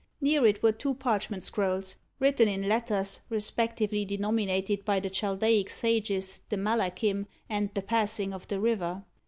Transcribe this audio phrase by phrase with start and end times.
[0.19, 6.41] Near it were two parchment scrolls, written in letters, respectively denominated by the Chaldaic sages,
[6.49, 9.03] "the Malachim," and "the Passing of the River."